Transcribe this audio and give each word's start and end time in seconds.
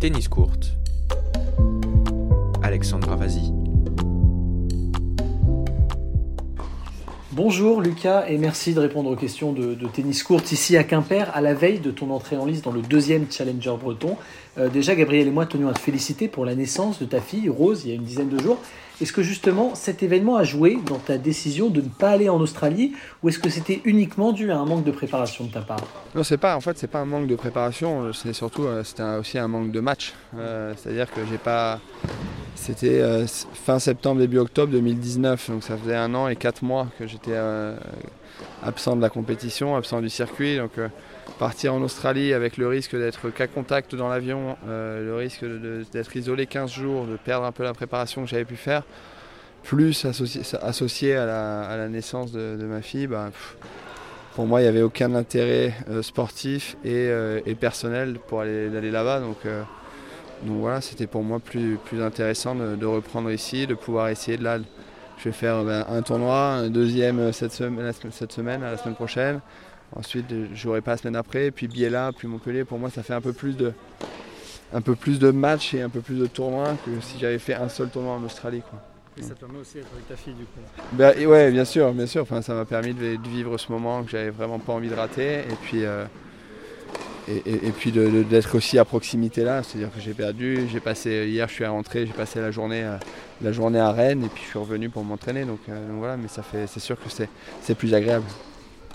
Tennis 0.00 0.28
courte. 0.28 0.78
Alexandra 2.62 3.16
Vazi. 3.16 3.52
Bonjour 7.32 7.82
Lucas 7.82 8.24
et 8.26 8.38
merci 8.38 8.72
de 8.72 8.80
répondre 8.80 9.10
aux 9.10 9.16
questions 9.16 9.52
de, 9.52 9.74
de 9.74 9.86
tennis 9.88 10.22
courte 10.22 10.52
ici 10.52 10.78
à 10.78 10.84
Quimper 10.84 11.30
à 11.34 11.42
la 11.42 11.52
veille 11.52 11.80
de 11.80 11.90
ton 11.90 12.10
entrée 12.12 12.38
en 12.38 12.46
lice 12.46 12.62
dans 12.62 12.72
le 12.72 12.80
deuxième 12.80 13.30
Challenger 13.30 13.74
breton. 13.78 14.16
Euh, 14.56 14.70
déjà 14.70 14.94
Gabriel 14.94 15.28
et 15.28 15.30
moi 15.30 15.44
tenions 15.44 15.68
à 15.68 15.74
te 15.74 15.80
féliciter 15.80 16.28
pour 16.28 16.46
la 16.46 16.54
naissance 16.54 16.98
de 16.98 17.04
ta 17.04 17.20
fille 17.20 17.50
Rose 17.50 17.82
il 17.84 17.90
y 17.90 17.92
a 17.92 17.96
une 17.96 18.04
dizaine 18.04 18.30
de 18.30 18.38
jours. 18.38 18.56
Est-ce 19.00 19.12
que 19.12 19.22
justement 19.22 19.74
cet 19.74 20.02
événement 20.02 20.36
a 20.36 20.44
joué 20.44 20.78
dans 20.84 20.98
ta 20.98 21.16
décision 21.16 21.70
de 21.70 21.80
ne 21.80 21.88
pas 21.88 22.10
aller 22.10 22.28
en 22.28 22.38
Australie 22.38 22.92
ou 23.22 23.30
est-ce 23.30 23.38
que 23.38 23.48
c'était 23.48 23.80
uniquement 23.84 24.32
dû 24.32 24.52
à 24.52 24.58
un 24.58 24.66
manque 24.66 24.84
de 24.84 24.90
préparation 24.90 25.44
de 25.44 25.50
ta 25.50 25.62
part? 25.62 25.80
Non, 26.14 26.22
c'est 26.22 26.36
pas. 26.36 26.54
En 26.54 26.60
fait, 26.60 26.76
c'est 26.76 26.86
pas 26.90 26.98
un 27.00 27.06
manque 27.06 27.26
de 27.26 27.36
préparation. 27.36 28.12
C'est 28.12 28.34
surtout, 28.34 28.64
euh, 28.64 28.84
c'était 28.84 29.02
aussi 29.02 29.38
un 29.38 29.48
manque 29.48 29.72
de 29.72 29.80
match. 29.80 30.12
Euh, 30.36 30.74
C'est-à-dire 30.76 31.10
que 31.10 31.20
j'ai 31.30 31.38
pas. 31.38 31.80
C'était 32.54 33.00
euh, 33.00 33.26
fin 33.26 33.78
septembre, 33.78 34.20
début 34.20 34.38
octobre 34.38 34.72
2019, 34.72 35.50
donc 35.50 35.62
ça 35.62 35.76
faisait 35.76 35.96
un 35.96 36.14
an 36.14 36.28
et 36.28 36.36
quatre 36.36 36.62
mois 36.62 36.88
que 36.98 37.06
j'étais 37.06 37.32
euh, 37.32 37.76
absent 38.62 38.96
de 38.96 39.02
la 39.02 39.08
compétition, 39.08 39.76
absent 39.76 40.00
du 40.00 40.08
circuit. 40.08 40.56
Donc 40.56 40.72
euh, 40.78 40.88
partir 41.38 41.74
en 41.74 41.82
Australie 41.82 42.32
avec 42.32 42.56
le 42.56 42.68
risque 42.68 42.96
d'être 42.96 43.30
qu'à 43.30 43.46
contact 43.46 43.94
dans 43.94 44.08
l'avion, 44.08 44.56
le 44.68 45.14
risque 45.14 45.44
d'être 45.90 46.14
isolé 46.14 46.46
15 46.46 46.70
jours, 46.70 47.06
de 47.06 47.16
perdre 47.16 47.46
un 47.46 47.52
peu 47.52 47.62
la 47.62 47.72
préparation 47.72 48.24
que 48.24 48.28
j'avais 48.28 48.44
pu 48.44 48.56
faire, 48.56 48.82
plus 49.62 50.04
associé, 50.04 51.16
à, 51.16 51.24
la, 51.24 51.88
naissance 51.88 52.30
de, 52.32 52.62
ma 52.66 52.82
fille, 52.82 53.06
bah, 53.06 53.30
pour 54.34 54.46
moi 54.46 54.60
il 54.60 54.64
n'y 54.64 54.68
avait 54.68 54.82
aucun 54.82 55.14
intérêt 55.14 55.74
sportif 56.02 56.76
et, 56.84 57.10
personnel 57.58 58.18
pour 58.26 58.42
aller 58.42 58.68
d'aller 58.68 58.90
là-bas. 58.90 59.20
Donc, 59.20 59.38
donc 60.44 60.58
voilà, 60.60 60.80
c'était 60.80 61.06
pour 61.06 61.22
moi 61.22 61.38
plus, 61.40 61.76
plus 61.84 62.02
intéressant 62.02 62.54
de, 62.54 62.76
de 62.76 62.86
reprendre 62.86 63.30
ici, 63.30 63.66
de 63.66 63.74
pouvoir 63.74 64.08
essayer 64.08 64.36
de 64.36 64.44
là. 64.44 64.58
Je 65.18 65.24
vais 65.24 65.32
faire 65.32 65.64
ben, 65.64 65.84
un 65.88 66.00
tournoi, 66.02 66.52
un 66.54 66.70
deuxième 66.70 67.18
euh, 67.18 67.32
cette 67.32 67.52
semaine, 67.52 67.84
la 67.84 67.92
semaine- 67.92 68.12
cette 68.12 68.32
semaine, 68.32 68.62
la 68.62 68.76
semaine 68.78 68.94
prochaine. 68.94 69.40
Ensuite, 69.94 70.26
je 70.54 70.66
n'aurai 70.66 70.80
pas 70.80 70.92
la 70.92 70.96
semaine 70.96 71.16
après. 71.16 71.50
Puis 71.50 71.68
Biella, 71.68 72.10
puis 72.16 72.26
Montpellier. 72.26 72.64
Pour 72.64 72.78
moi, 72.78 72.88
ça 72.90 73.02
fait 73.02 73.12
un 73.12 73.20
peu 73.20 73.32
plus 73.34 73.56
de, 73.56 73.72
un 74.72 74.80
peu 74.80 74.94
plus 74.94 75.18
de 75.18 75.30
matchs 75.30 75.74
et 75.74 75.82
un 75.82 75.88
peu 75.90 76.00
plus 76.00 76.18
de 76.18 76.26
tournois 76.26 76.74
que 76.86 76.90
si 77.02 77.18
j'avais 77.18 77.38
fait 77.38 77.54
un 77.54 77.68
seul 77.68 77.88
tournoi 77.90 78.14
en 78.14 78.22
Australie. 78.24 78.62
Quoi. 78.70 78.80
Et 79.18 79.22
ça 79.22 79.34
te 79.34 79.40
permet 79.40 79.58
aussi 79.58 79.74
d'être 79.74 79.92
avec 79.92 80.08
ta 80.08 80.16
fille 80.16 80.32
du 80.32 80.44
coup. 80.44 80.60
Ben, 80.92 81.12
ouais, 81.26 81.50
bien 81.50 81.64
sûr, 81.66 81.92
bien 81.92 82.06
sûr. 82.06 82.22
Enfin, 82.22 82.40
ça 82.40 82.54
m'a 82.54 82.64
permis 82.64 82.94
de, 82.94 83.16
de 83.16 83.28
vivre 83.28 83.58
ce 83.58 83.70
moment 83.70 84.02
que 84.04 84.10
j'avais 84.10 84.30
vraiment 84.30 84.58
pas 84.60 84.72
envie 84.72 84.88
de 84.88 84.94
rater. 84.94 85.40
Et 85.40 85.56
puis, 85.60 85.84
euh, 85.84 86.04
et, 87.30 87.50
et- 87.50 87.68
et 87.68 87.72
puis 87.72 87.92
d'être 87.92 88.56
aussi 88.56 88.78
à 88.78 88.84
proximité 88.84 89.44
là. 89.44 89.62
C'est-à-dire 89.62 89.92
que 89.94 90.00
j'ai 90.00 90.12
perdu. 90.12 90.66
J'ai 90.70 90.80
passé 90.80 91.26
hier, 91.28 91.48
je 91.48 91.54
suis 91.54 91.66
rentré, 91.66 92.06
j'ai 92.06 92.12
passé 92.12 92.40
la 92.40 92.50
journée, 92.50 92.82
euh, 92.82 92.96
la 93.42 93.52
journée 93.52 93.78
à 93.78 93.92
Rennes 93.92 94.24
et 94.24 94.28
puis 94.28 94.42
je 94.44 94.48
suis 94.50 94.58
revenu 94.58 94.88
pour 94.88 95.04
m'entraîner. 95.04 95.44
Donc, 95.44 95.60
euh, 95.68 95.88
donc 95.88 95.98
voilà, 95.98 96.16
mais 96.16 96.28
ça 96.28 96.42
fait, 96.42 96.66
c'est 96.66 96.80
sûr 96.80 96.96
que 96.96 97.08
c'est, 97.08 97.74
plus 97.74 97.94
agréable. 97.94 98.26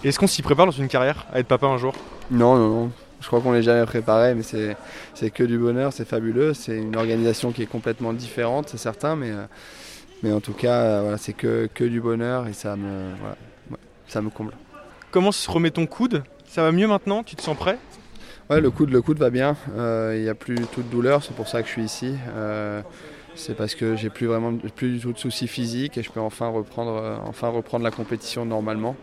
Est-ce 0.03 0.19
qu'on 0.19 0.27
s'y 0.27 0.41
prépare 0.41 0.65
dans 0.65 0.71
une 0.71 0.87
carrière 0.89 1.25
à 1.33 1.39
être 1.39 1.47
papa 1.47 1.65
un 1.65 1.77
jour? 1.77 1.93
Non, 2.29 2.55
non, 2.57 2.69
non. 2.69 2.91
Je 3.21 3.27
crois 3.27 3.39
qu'on 3.41 3.53
n'est 3.53 3.63
jamais 3.63 3.85
préparé, 3.85 4.35
mais 4.35 4.43
c'est, 4.43 4.75
que 5.31 5.43
du 5.43 5.57
bonheur, 5.57 5.93
c'est 5.93 6.07
fabuleux. 6.07 6.53
C'est 6.53 6.77
une 6.77 6.95
organisation 6.95 7.51
qui 7.51 7.63
est 7.63 7.67
complètement 7.67 8.13
différente, 8.13 8.69
c'est 8.69 8.77
certain, 8.77 9.15
mais, 9.15 9.31
euh, 9.31 9.45
mais 10.21 10.31
en 10.31 10.41
tout 10.41 10.53
cas, 10.53 11.01
voilà, 11.01 11.17
c'est 11.17 11.33
que, 11.33 11.67
que 11.73 11.85
du 11.85 12.01
bonheur 12.01 12.47
et 12.47 12.53
ça 12.53 12.75
me, 12.75 13.15
voilà, 13.19 13.37
ouais, 13.71 13.77
ça 14.07 14.21
me 14.21 14.29
comble. 14.29 14.51
Comment 15.11 15.31
se 15.31 15.49
remet 15.49 15.71
ton 15.71 15.87
coude? 15.87 16.23
Ça 16.45 16.61
va 16.61 16.71
mieux 16.71 16.87
maintenant? 16.87 17.23
Tu 17.23 17.35
te 17.35 17.41
sens 17.41 17.57
prêt? 17.57 17.77
Ouais, 18.49 18.61
le 18.61 18.69
coude, 18.69 18.91
le 18.91 19.01
coude 19.01 19.17
va 19.17 19.29
bien. 19.29 19.55
Euh, 19.75 20.13
Il 20.15 20.21
n'y 20.23 20.29
a 20.29 20.35
plus 20.35 20.55
toute 20.71 20.89
douleur, 20.89 21.23
c'est 21.23 21.35
pour 21.35 21.47
ça 21.47 21.61
que 21.61 21.67
je 21.67 21.73
suis 21.73 21.83
ici. 21.83 22.13
Euh, 22.35 22.81
c'est 23.33 23.55
parce 23.55 23.75
que 23.75 23.95
j'ai 23.95 24.09
plus 24.09 24.27
vraiment 24.27 24.53
plus 24.75 24.91
du 24.91 24.99
tout 24.99 25.11
de 25.13 25.17
soucis 25.17 25.47
physiques 25.47 25.97
et 25.97 26.03
je 26.03 26.11
peux 26.11 26.19
enfin 26.21 26.47
reprendre, 26.47 26.95
euh, 26.95 27.17
enfin 27.25 27.49
reprendre 27.49 27.83
la 27.83 27.91
compétition 27.91 28.45
normalement. 28.45 28.95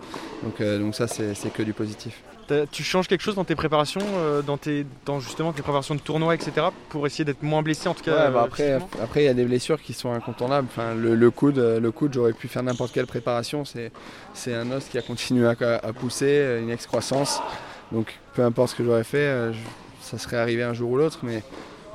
Donc, 0.42 0.62
donc 0.62 0.94
ça, 0.94 1.06
c'est 1.08 1.52
que 1.52 1.62
du 1.62 1.72
positif. 1.72 2.22
Tu 2.70 2.82
changes 2.82 3.08
quelque 3.08 3.22
chose 3.22 3.34
dans 3.36 3.44
tes 3.44 3.54
préparations, 3.54 4.00
euh, 4.14 4.42
dans, 4.42 4.58
tes, 4.58 4.84
dans 5.06 5.20
justement 5.20 5.52
tes 5.52 5.62
préparations 5.62 5.94
de 5.94 6.00
tournoi, 6.00 6.34
etc. 6.34 6.66
pour 6.90 7.06
essayer 7.06 7.24
d'être 7.24 7.42
moins 7.42 7.62
blessé 7.62 7.88
en 7.88 7.94
tout 7.94 8.02
cas 8.02 8.26
Ouais, 8.26 8.32
bah 8.32 8.42
après, 8.44 8.78
après, 9.02 9.22
il 9.22 9.26
y 9.26 9.28
a 9.28 9.34
des 9.34 9.44
blessures 9.44 9.80
qui 9.80 9.92
sont 9.92 10.12
incontournables. 10.12 10.68
Enfin, 10.70 10.94
le, 10.94 11.14
le 11.14 11.30
coude, 11.30 11.58
le 11.58 11.90
coude, 11.90 12.12
j'aurais 12.14 12.32
pu 12.34 12.48
faire 12.48 12.62
n'importe 12.62 12.92
quelle 12.92 13.06
préparation. 13.06 13.64
C'est, 13.64 13.90
c'est 14.34 14.54
un 14.54 14.70
os 14.70 14.84
qui 14.84 14.98
a 14.98 15.02
continué 15.02 15.46
à, 15.46 15.54
à 15.82 15.92
pousser, 15.92 16.58
une 16.62 16.70
excroissance. 16.70 17.40
Donc, 17.90 18.18
peu 18.34 18.42
importe 18.42 18.70
ce 18.70 18.76
que 18.76 18.84
j'aurais 18.84 19.04
fait, 19.04 19.18
euh, 19.18 19.52
ça 20.00 20.18
serait 20.18 20.38
arrivé 20.38 20.62
un 20.62 20.74
jour 20.74 20.90
ou 20.90 20.96
l'autre. 20.96 21.20
Mais, 21.22 21.42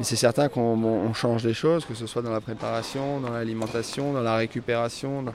c'est 0.01 0.15
certain 0.15 0.47
qu'on 0.47 0.83
on 0.83 1.13
change 1.13 1.41
des 1.41 1.55
choses, 1.55 1.83
que 1.85 1.95
ce 1.95 2.05
soit 2.05 2.21
dans 2.21 2.31
la 2.31 2.39
préparation, 2.39 3.19
dans 3.19 3.31
l'alimentation, 3.31 4.13
dans 4.13 4.21
la 4.21 4.35
récupération. 4.35 5.25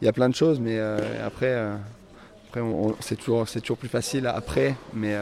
Il 0.00 0.06
y 0.06 0.08
a 0.08 0.12
plein 0.12 0.30
de 0.30 0.34
choses, 0.34 0.58
mais 0.58 0.78
euh, 0.78 0.98
après, 1.26 1.50
euh, 1.50 1.76
c'est, 3.00 3.16
toujours, 3.16 3.46
plus 3.76 3.88
facile 3.88 4.26
après. 4.26 4.74
Mais 4.94 5.14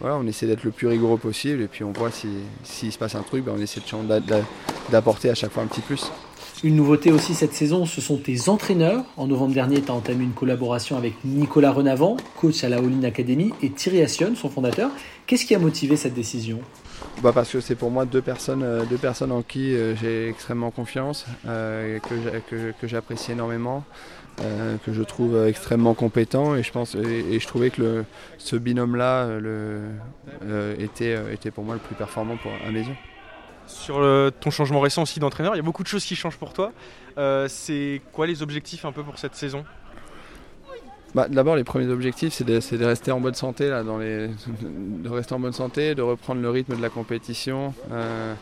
on 0.00 0.26
essaie 0.26 0.46
d'être 0.46 0.64
le 0.64 0.70
plus 0.70 0.86
rigoureux 0.86 1.18
possible 1.18 1.60
et 1.60 1.68
puis 1.68 1.84
on 1.84 1.92
voit 1.92 2.10
si- 2.10 2.44
s'il 2.64 2.90
se 2.90 2.96
passe 2.96 3.14
un 3.14 3.22
truc, 3.22 3.44
ben, 3.44 3.52
on 3.54 3.60
essaie 3.60 3.82
d'apporter 4.88 5.28
à 5.28 5.34
chaque 5.34 5.52
fois 5.52 5.62
un 5.62 5.66
petit 5.66 5.82
plus. 5.82 6.10
Une 6.64 6.76
nouveauté 6.76 7.12
aussi 7.12 7.34
cette 7.34 7.52
saison, 7.52 7.84
ce 7.84 8.00
sont 8.00 8.16
tes 8.16 8.48
entraîneurs. 8.48 9.04
En 9.18 9.26
novembre 9.26 9.52
dernier, 9.52 9.82
tu 9.82 9.90
as 9.90 9.94
entamé 9.94 10.24
une 10.24 10.32
collaboration 10.32 10.96
avec 10.96 11.12
Nicolas 11.24 11.70
Renavant, 11.70 12.16
coach 12.40 12.64
à 12.64 12.68
la 12.70 12.78
All-In 12.78 13.04
Academy, 13.04 13.52
et 13.62 13.70
Thierry 13.70 14.02
Assion, 14.02 14.34
son 14.34 14.48
fondateur. 14.48 14.90
Qu'est-ce 15.26 15.44
qui 15.44 15.54
a 15.54 15.58
motivé 15.58 15.96
cette 15.96 16.14
décision? 16.14 16.60
Bah 17.22 17.32
parce 17.34 17.52
que 17.52 17.60
c'est 17.60 17.74
pour 17.74 17.90
moi 17.90 18.06
deux 18.06 18.22
personnes, 18.22 18.62
euh, 18.62 18.84
deux 18.86 18.96
personnes 18.96 19.32
en 19.32 19.42
qui 19.42 19.74
euh, 19.74 19.94
j'ai 19.96 20.28
extrêmement 20.28 20.70
confiance, 20.70 21.26
euh, 21.46 21.98
que 21.98 22.14
j'a- 22.24 22.40
que, 22.40 22.72
que 22.80 22.86
j'apprécie 22.88 23.32
énormément, 23.32 23.84
que 24.84 24.92
je 24.92 25.02
trouve 25.02 25.46
extrêmement 25.46 25.94
compétent 25.94 26.56
et 26.56 26.62
je 26.62 26.72
pense 26.72 26.94
trouvais 27.46 27.70
que 27.70 28.04
ce 28.38 28.56
était, 30.78 31.14
euh, 31.16 31.32
était 31.32 31.50
pour 31.50 31.64
moi 31.64 31.74
le 31.74 31.80
plus 31.80 31.94
performant 31.94 32.36
pour, 32.36 32.52
à 32.66 32.70
mes 32.70 32.80
yeux. 32.80 32.96
Sur 33.66 34.00
ton 34.40 34.50
changement 34.50 34.80
récent 34.80 35.02
aussi 35.02 35.20
d'entraîneur, 35.20 35.54
il 35.54 35.58
y 35.58 35.60
a 35.60 35.64
beaucoup 35.64 35.82
de 35.82 35.88
choses 35.88 36.04
qui 36.04 36.16
changent 36.16 36.36
pour 36.36 36.52
toi. 36.52 36.72
Euh, 37.18 37.46
c'est 37.48 38.00
quoi 38.12 38.26
les 38.26 38.42
objectifs 38.42 38.84
un 38.84 38.92
peu 38.92 39.02
pour 39.02 39.18
cette 39.18 39.34
saison? 39.34 39.64
Bah, 41.14 41.28
D'abord, 41.28 41.56
les 41.56 41.64
premiers 41.64 41.88
objectifs, 41.88 42.34
c'est 42.34 42.44
de, 42.44 42.84
rester 42.84 43.10
en 43.10 43.20
bonne 43.20 43.34
santé, 43.34 43.68
de 43.68 45.08
rester 45.08 45.34
en 45.34 45.40
bonne 45.40 45.52
santé, 45.52 45.94
de 45.94 46.02
reprendre 46.02 46.42
le 46.42 46.50
rythme 46.50 46.76
de 46.76 46.82
la 46.82 46.90
compétition, 46.90 47.72
euh, 47.90 48.34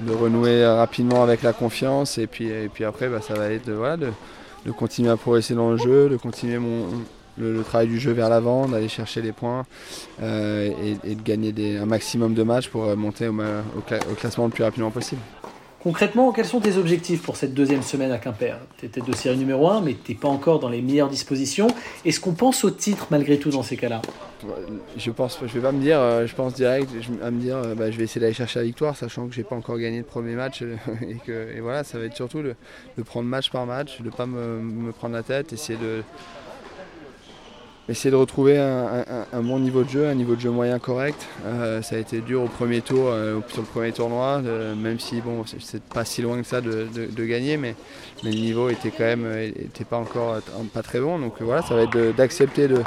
de 0.00 0.12
renouer 0.12 0.66
rapidement 0.66 1.22
avec 1.22 1.42
la 1.42 1.52
confiance, 1.52 2.18
et 2.18 2.26
puis, 2.26 2.48
et 2.48 2.68
puis 2.68 2.84
après, 2.84 3.08
bah, 3.08 3.20
ça 3.22 3.34
va 3.34 3.50
être 3.50 3.66
de 3.66 4.72
continuer 4.72 5.10
à 5.10 5.16
progresser 5.16 5.54
dans 5.54 5.70
le 5.70 5.78
jeu, 5.78 6.10
de 6.10 6.16
continuer 6.16 6.58
mon, 6.58 6.86
le, 7.38 7.52
le 7.54 7.62
travail 7.62 7.88
du 7.88 7.98
jeu 7.98 8.12
vers 8.12 8.28
l'avant, 8.28 8.66
d'aller 8.66 8.88
chercher 8.88 9.22
les 9.22 9.32
points 9.32 9.64
euh, 10.22 10.70
et, 11.04 11.10
et 11.12 11.14
de 11.14 11.22
gagner 11.22 11.52
des, 11.52 11.76
un 11.76 11.86
maximum 11.86 12.34
de 12.34 12.42
matchs 12.42 12.68
pour 12.68 12.84
euh, 12.84 12.96
monter 12.96 13.28
au, 13.28 13.32
ma- 13.32 13.62
au 13.76 13.80
cla- 13.88 14.00
au 14.10 14.14
classement 14.14 14.46
le 14.46 14.50
plus 14.50 14.64
rapidement 14.64 14.90
possible. 14.90 15.20
Concrètement, 15.82 16.32
quels 16.32 16.44
sont 16.44 16.60
tes 16.60 16.76
objectifs 16.76 17.22
pour 17.22 17.36
cette 17.36 17.54
deuxième 17.54 17.82
semaine 17.82 18.10
à 18.10 18.18
Quimper? 18.18 18.56
Tu 18.78 18.86
es 18.86 18.88
tête 18.88 19.04
de 19.04 19.14
série 19.14 19.36
numéro 19.36 19.70
1, 19.70 19.80
mais 19.80 19.94
tu 20.04 20.14
pas 20.16 20.26
encore 20.28 20.58
dans 20.58 20.68
les 20.68 20.82
meilleures 20.82 21.08
dispositions. 21.08 21.68
Est-ce 22.04 22.18
qu'on 22.18 22.32
pense 22.32 22.64
au 22.64 22.70
titre 22.70 23.06
malgré 23.10 23.38
tout 23.38 23.50
dans 23.50 23.62
ces 23.62 23.76
cas-là? 23.76 24.02
Je 24.96 25.10
pense, 25.12 25.38
je 25.40 25.52
vais 25.52 25.60
pas 25.60 25.70
me 25.72 25.80
dire, 25.80 26.00
euh, 26.00 26.26
je 26.26 26.34
pense 26.34 26.54
direct 26.54 26.90
je- 27.00 27.24
à 27.24 27.30
me 27.30 27.40
dire, 27.40 27.58
bah, 27.76 27.90
je 27.92 27.96
vais 27.96 28.04
essayer 28.04 28.20
d'aller 28.20 28.34
chercher 28.34 28.58
la 28.58 28.64
victoire, 28.64 28.96
sachant 28.96 29.28
que 29.28 29.34
j'ai 29.34 29.44
pas 29.44 29.54
encore 29.56 29.78
gagné 29.78 29.98
le 29.98 30.04
premier 30.04 30.34
match 30.34 30.62
et 31.02 31.16
que 31.24 31.56
et 31.56 31.60
voilà, 31.60 31.84
ça 31.84 31.98
va 31.98 32.04
être 32.06 32.16
surtout 32.16 32.42
de, 32.42 32.54
prendre 33.04 33.28
match 33.28 33.50
par 33.50 33.64
match, 33.64 34.00
de 34.00 34.10
pas 34.10 34.26
me, 34.26 34.60
me 34.60 34.92
prendre 34.92 35.14
la 35.14 35.22
tête, 35.22 35.52
essayer 35.52 35.78
de 35.78 36.02
essayer 37.88 38.10
de 38.10 38.16
retrouver 38.16 38.58
un, 38.58 39.40
bon 39.42 39.58
niveau 39.58 39.82
de 39.82 39.88
jeu, 39.88 40.08
un 40.08 40.14
niveau 40.14 40.34
de 40.34 40.40
jeu 40.40 40.50
moyen 40.50 40.78
correct. 40.78 41.26
Euh, 41.46 41.80
ça 41.82 41.96
a 41.96 41.98
été 41.98 42.20
dur 42.20 42.42
au 42.42 42.46
premier 42.48 42.80
tour, 42.82 43.08
euh, 43.08 43.40
sur 43.48 43.62
le 43.62 43.66
premier 43.66 43.92
tournoi, 43.92 44.42
euh, 44.44 44.74
même 44.74 44.98
si 45.00 45.20
bon, 45.20 45.44
c'est- 45.58 45.82
pas 45.82 46.04
si 46.04 46.20
loin 46.22 46.40
que 46.40 46.46
ça 46.46 46.60
de, 46.60 46.86
de- 46.94 47.24
gagner, 47.24 47.56
mais, 47.56 47.74
mais 48.22 48.30
le 48.30 48.36
niveau 48.38 48.68
était 48.68 48.90
quand 48.90 49.04
même, 49.04 49.24
euh, 49.24 49.48
était 49.48 49.84
pas 49.84 49.96
encore 49.98 50.36
pas 50.74 50.82
très 50.82 51.00
bon. 51.00 51.18
Donc 51.18 51.34
voilà, 51.40 51.62
ça 51.62 51.74
va 51.74 51.82
être 51.82 52.14
d'accepter 52.16 52.68
de, 52.68 52.82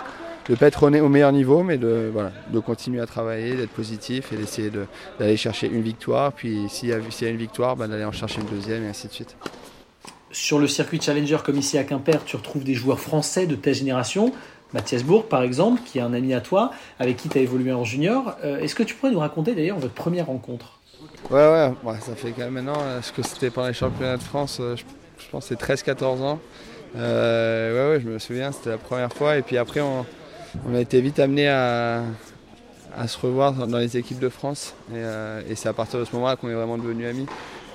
ne 0.50 0.56
pas 0.56 0.68
être 0.68 0.84
au 0.84 1.10
meilleur 1.10 1.32
niveau, 1.32 1.64
mais 1.64 1.78
de, 1.78 2.10
voilà, 2.12 2.32
de 2.52 2.60
continuer 2.60 3.02
à 3.02 3.06
travailler, 3.06 3.56
d'être 3.56 3.72
positif 3.72 4.32
et 4.34 4.36
d'essayer 4.38 4.70
de- 4.70 4.86
d'aller 5.20 5.38
chercher 5.38 5.68
une 5.68 5.82
victoire. 5.82 6.32
Puis 6.34 6.66
s'il 6.70 6.90
y, 6.90 6.92
y 6.92 7.26
a 7.26 7.30
une 7.30 7.38
victoire, 7.38 7.76
bah, 7.76 7.88
d'aller 7.88 8.06
en 8.06 8.12
chercher 8.12 8.42
une 8.42 8.48
deuxième 8.56 8.84
et 8.84 8.88
ainsi 8.90 9.08
de 9.08 9.14
suite. 9.14 9.36
Sur 10.32 10.60
le 10.60 10.68
circuit 10.68 11.02
Challenger 11.02 11.40
comme 11.44 11.58
ici 11.58 11.78
à 11.78 11.84
Quimper, 11.84 12.24
tu 12.26 12.38
retrouves 12.38 12.64
des 12.64 12.74
joueurs 12.74 13.00
français 13.02 13.48
de 13.48 13.56
ta 13.56 13.74
génération. 13.74 14.32
Mathias 14.74 15.04
Bourg, 15.04 15.26
par 15.26 15.44
exemple, 15.44 15.82
qui 15.86 16.00
est 16.00 16.02
un 16.02 16.14
ami 16.14 16.34
à 16.34 16.42
toi, 16.42 16.72
avec 17.00 17.18
qui 17.18 17.30
tu 17.30 17.38
as 17.38 17.42
évolué 17.42 17.74
en 17.74 17.84
junior. 17.84 18.36
Euh, 18.44 18.60
Est-ce 18.60 18.76
que 18.76 18.84
tu 18.84 18.96
pourrais 18.96 19.12
nous 19.12 19.20
raconter 19.20 19.54
d'ailleurs 19.54 19.80
votre 19.80 19.94
première 19.94 20.28
rencontre? 20.28 20.82
Ouais, 21.30 21.72
ouais, 21.84 21.96
ça 22.02 22.16
fait 22.16 22.32
quand 22.32 22.44
même 22.44 22.54
maintenant, 22.54 22.82
euh, 22.82 23.02
ce 23.02 23.12
que 23.12 23.22
c'était 23.22 23.50
pendant 23.50 23.68
les 23.68 23.74
championnats 23.74 24.18
de 24.18 24.24
France, 24.24 24.58
euh, 24.60 24.76
je, 24.76 24.84
pense 25.32 25.48
que 25.48 25.56
c'est 25.56 25.74
13-14 25.74 26.22
ans. 26.22 26.40
Euh, 26.98 27.92
ouais, 27.92 27.96
ouais, 27.96 28.02
je 28.04 28.10
me 28.10 28.20
souviens, 28.20 28.52
c'était 28.52 28.72
la 28.72 28.78
première 28.78 29.14
fois. 29.14 29.38
Et 29.38 29.42
puis 29.42 29.58
après, 29.58 29.82
on, 29.82 30.06
a 30.74 30.80
été 30.80 31.00
vite 31.00 31.20
amené 31.20 31.48
à, 31.48 32.04
à 32.98 33.08
se 33.08 33.18
revoir 33.18 33.54
dans 33.54 33.78
les 33.78 33.96
équipes 33.98 34.20
de 34.20 34.30
France. 34.30 34.74
Et, 34.94 35.56
c'est 35.56 35.70
à 35.70 35.74
partir 35.74 36.00
de 36.00 36.06
ce 36.06 36.14
moment-là 36.16 36.36
qu'on 36.36 36.50
est 36.50 36.54
vraiment 36.54 36.78
devenus 36.78 37.08
amis. 37.08 37.28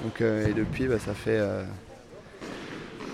Donc, 0.02 0.20
et 0.20 0.52
depuis, 0.52 0.87
bah, 0.87 0.99
ça 0.99 1.14
fait 1.14 1.40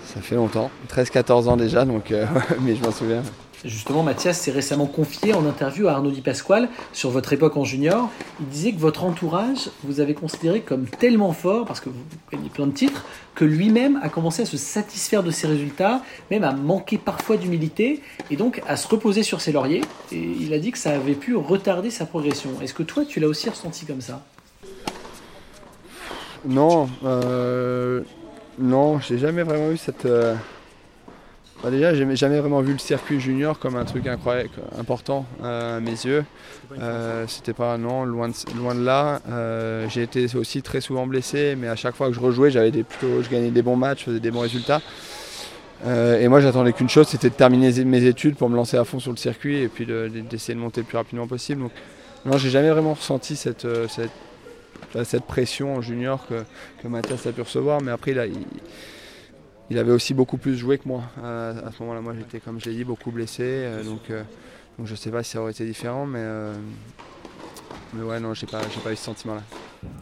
ça 0.03 0.19
fait 0.19 0.35
longtemps, 0.35 0.69
13-14 0.89 1.47
ans 1.47 1.57
déjà, 1.57 1.85
donc, 1.85 2.13
mais 2.61 2.75
je 2.75 2.83
m'en 2.83 2.91
souviens. 2.91 3.23
Justement, 3.65 4.03
Mathias 4.03 4.39
s'est 4.39 4.51
récemment 4.51 4.87
confié 4.87 5.33
en 5.33 5.45
interview 5.45 5.87
à 5.87 5.93
Arnaud 5.93 6.11
Di 6.11 6.19
Pasquale 6.19 6.67
sur 6.91 7.11
votre 7.11 7.31
époque 7.31 7.55
en 7.55 7.63
junior. 7.63 8.09
Il 8.41 8.47
disait 8.47 8.73
que 8.73 8.79
votre 8.79 9.05
entourage 9.05 9.69
vous 9.85 10.01
avait 10.01 10.13
considéré 10.13 10.59
comme 10.59 10.85
tellement 10.85 11.31
fort, 11.31 11.63
parce 11.65 11.79
que 11.79 11.87
vous 11.87 12.01
gagnez 12.29 12.49
plein 12.49 12.67
de 12.67 12.73
titres, 12.73 13.05
que 13.35 13.45
lui-même 13.45 13.97
a 14.03 14.09
commencé 14.09 14.41
à 14.41 14.45
se 14.45 14.57
satisfaire 14.57 15.23
de 15.23 15.31
ses 15.31 15.47
résultats, 15.47 16.01
même 16.29 16.43
à 16.43 16.51
manquer 16.51 16.97
parfois 16.97 17.37
d'humilité, 17.37 18.01
et 18.29 18.35
donc 18.35 18.61
à 18.67 18.75
se 18.75 18.85
reposer 18.85 19.23
sur 19.23 19.39
ses 19.39 19.53
lauriers. 19.53 19.81
Et 20.11 20.21
il 20.21 20.53
a 20.53 20.59
dit 20.59 20.71
que 20.71 20.77
ça 20.77 20.91
avait 20.91 21.15
pu 21.15 21.33
retarder 21.35 21.89
sa 21.89 22.05
progression. 22.05 22.49
Est-ce 22.61 22.73
que 22.73 22.83
toi, 22.83 23.05
tu 23.05 23.21
l'as 23.21 23.27
aussi 23.27 23.49
ressenti 23.49 23.85
comme 23.85 24.01
ça? 24.01 24.25
Non, 26.45 26.89
euh, 27.05 28.01
non, 28.59 28.99
j'ai 28.99 29.17
jamais 29.17 29.43
vraiment 29.43 29.71
eu 29.71 29.77
cette. 29.77 30.05
Euh, 30.05 30.35
bah 31.63 31.71
déjà, 31.71 31.93
j'ai 31.95 32.15
jamais 32.17 32.39
vraiment 32.39 32.59
vu 32.59 32.73
le 32.73 32.77
circuit 32.77 33.21
junior 33.21 33.57
comme 33.57 33.77
un 33.77 33.85
truc 33.85 34.05
incroyable, 34.05 34.49
important 34.77 35.25
euh, 35.41 35.77
à 35.77 35.79
mes 35.79 35.91
yeux. 35.91 36.25
Euh, 36.77 37.23
C'était 37.29 37.53
pas 37.53 37.77
non, 37.77 38.03
loin 38.03 38.27
de, 38.27 38.33
loin 38.57 38.75
de 38.75 38.83
là. 38.83 39.21
Euh, 39.29 39.87
j'ai 39.87 40.03
été 40.03 40.27
aussi 40.35 40.61
très 40.61 40.81
souvent 40.81 41.07
blessé, 41.07 41.55
mais 41.57 41.69
à 41.69 41.77
chaque 41.77 41.95
fois 41.95 42.09
que 42.09 42.13
je 42.13 42.19
rejouais, 42.19 42.51
j'avais 42.51 42.71
des 42.71 42.83
plutôt, 42.83 43.23
je 43.23 43.29
gagnais 43.29 43.49
des 43.49 43.61
bons 43.61 43.77
matchs, 43.77 44.03
faisais 44.03 44.19
des 44.19 44.29
bons 44.29 44.41
résultats. 44.41 44.81
Euh, 45.85 46.19
et 46.19 46.27
moi, 46.27 46.41
j'attendais 46.41 46.73
qu'une 46.73 46.89
chose, 46.89 47.07
c'était 47.07 47.29
de 47.29 47.35
terminer 47.35 47.71
mes 47.85 48.03
études 48.03 48.35
pour 48.35 48.49
me 48.49 48.57
lancer 48.57 48.75
à 48.75 48.83
fond 48.83 48.99
sur 48.99 49.11
le 49.11 49.17
circuit 49.17 49.59
et 49.59 49.69
puis 49.69 49.85
d'essayer 49.85 50.55
de, 50.55 50.59
monter 50.59 50.81
le 50.81 50.87
plus 50.87 50.97
rapidement 50.97 51.27
possible. 51.27 51.61
Donc, 51.61 51.71
non, 52.25 52.37
j'ai 52.37 52.49
jamais 52.49 52.71
vraiment 52.71 52.93
ressenti 52.93 53.37
cette, 53.37 53.65
cette, 53.87 54.11
cette, 55.05 55.23
pression 55.23 55.75
en 55.75 55.81
junior 55.81 56.25
que, 56.27 56.43
que 56.81 56.89
Mathias 56.89 57.25
a 57.25 57.31
pu 57.31 57.41
recevoir, 57.41 57.81
mais 57.81 57.91
après, 57.91 58.11
il, 58.11 58.17
il 58.17 58.45
avait 59.77 59.91
aussi 59.91 60.13
beaucoup 60.13 60.37
plus 60.37 60.55
joué 60.55 60.77
que 60.77 60.87
moi. 60.87 61.03
à 61.17 61.71
ce 61.71 61.81
moment-là, 61.81 62.01
moi 62.01 62.13
j'étais, 62.17 62.39
comme 62.39 62.59
je 62.59 62.69
l'ai 62.69 62.75
dit, 62.75 62.83
beaucoup 62.83 63.11
blessé. 63.11 63.43
Euh, 63.43 63.83
donc, 63.83 64.09
euh, 64.09 64.23
donc 64.77 64.87
je 64.87 64.91
ne 64.91 64.97
sais 64.97 65.11
pas 65.11 65.23
si 65.23 65.31
ça 65.31 65.41
aurait 65.41 65.51
été 65.51 65.65
différent, 65.65 66.05
mais, 66.05 66.19
euh, 66.21 66.53
mais 67.93 68.03
ouais, 68.03 68.19
non, 68.19 68.33
je 68.33 68.45
n'ai 68.45 68.51
pas 68.51 68.91
eu 68.91 68.95
ce 68.95 69.03
sentiment-là. 69.03 69.41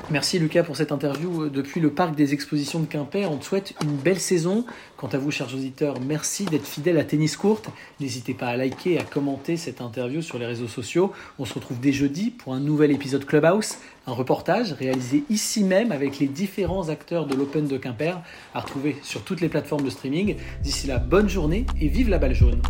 Merci 0.10 0.40
Lucas 0.40 0.64
pour 0.64 0.76
cette 0.76 0.92
interview 0.92 1.48
depuis 1.48 1.80
le 1.80 1.90
parc 1.90 2.16
des 2.16 2.34
expositions 2.34 2.80
de 2.80 2.86
Quimper. 2.86 3.32
On 3.32 3.38
te 3.38 3.46
souhaite 3.46 3.74
une 3.82 3.96
belle 3.96 4.20
saison. 4.20 4.66
Quant 4.98 5.08
à 5.08 5.18
vous, 5.18 5.32
chers 5.32 5.54
auditeurs, 5.54 6.02
merci 6.02 6.44
d'être 6.46 6.66
fidèles 6.66 6.98
à 6.98 7.06
Tennis 7.06 7.38
Courte. 7.38 7.70
N'hésitez 8.00 8.34
pas 8.34 8.48
à 8.48 8.58
liker 8.58 9.00
à 9.00 9.04
commenter 9.04 9.56
cette 9.56 9.80
interview 9.80 10.22
sur 10.22 10.38
les 10.38 10.46
réseaux 10.46 10.68
sociaux. 10.68 11.14
On 11.40 11.46
se 11.46 11.54
retrouve 11.54 11.80
dès 11.80 11.94
jeudi 11.94 12.30
pour 12.30 12.54
un 12.54 12.60
nouvel 12.60 12.92
épisode 12.92 13.26
Clubhouse, 13.26 13.76
un 14.06 14.14
reportage 14.14 14.74
réalisé 14.74 15.24
ici 15.30 15.64
même 15.64 15.92
avec 15.92 16.20
les 16.20 16.28
différents 16.28 16.90
acteurs 16.90 17.26
de 17.26 17.36
l'Open 17.36 17.68
de 17.68 17.78
Quimper, 17.78 18.22
à 18.54 18.60
retrouver 18.60 18.98
sur 19.04 19.24
toutes 19.24 19.40
les 19.40 19.50
plateformes 19.50 19.84
de 19.84 19.90
streaming. 19.90 20.36
D'ici 20.62 20.88
là, 20.88 20.98
bonne 20.98 21.30
journée 21.30 21.66
et 21.80 21.88
vive 21.88 22.10
la 22.10 22.18
balle 22.18 22.36
jaune. 22.36 22.62